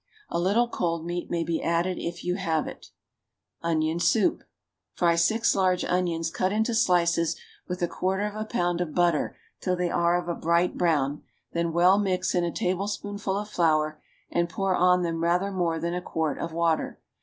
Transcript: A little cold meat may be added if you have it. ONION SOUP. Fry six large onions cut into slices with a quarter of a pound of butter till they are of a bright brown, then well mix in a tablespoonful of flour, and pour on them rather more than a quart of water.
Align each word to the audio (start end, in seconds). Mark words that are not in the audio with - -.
A 0.29 0.39
little 0.39 0.67
cold 0.67 1.05
meat 1.05 1.29
may 1.29 1.43
be 1.43 1.61
added 1.61 1.99
if 1.99 2.23
you 2.23 2.33
have 2.33 2.65
it. 2.65 2.87
ONION 3.63 3.99
SOUP. 4.01 4.41
Fry 4.95 5.13
six 5.13 5.53
large 5.53 5.85
onions 5.85 6.31
cut 6.31 6.51
into 6.51 6.73
slices 6.73 7.35
with 7.67 7.83
a 7.83 7.87
quarter 7.87 8.25
of 8.25 8.33
a 8.35 8.43
pound 8.45 8.81
of 8.81 8.95
butter 8.95 9.37
till 9.59 9.75
they 9.75 9.91
are 9.91 10.19
of 10.19 10.27
a 10.27 10.33
bright 10.33 10.75
brown, 10.75 11.21
then 11.53 11.71
well 11.71 11.99
mix 11.99 12.33
in 12.33 12.43
a 12.43 12.51
tablespoonful 12.51 13.37
of 13.37 13.47
flour, 13.49 14.01
and 14.31 14.49
pour 14.49 14.75
on 14.75 15.03
them 15.03 15.21
rather 15.21 15.51
more 15.51 15.77
than 15.77 15.93
a 15.93 16.01
quart 16.01 16.39
of 16.39 16.51
water. 16.51 16.99